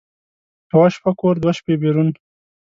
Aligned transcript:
یوه 0.71 0.87
شپه 0.95 1.11
کور، 1.19 1.35
دوه 1.41 1.53
شپه 1.57 1.73
بېرون. 1.81 2.09